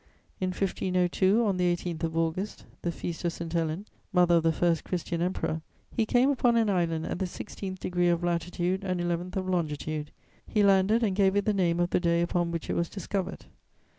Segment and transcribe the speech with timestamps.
[0.39, 3.53] In 1502, on the 18th of August, the feast of St.
[3.53, 7.77] Helen, mother of the first Christian Emperor, he came upon an island at the 16th
[7.77, 10.09] degree of latitude and 11th of longitude;
[10.47, 13.45] he landed and gave it the name of the day upon which it was discovered.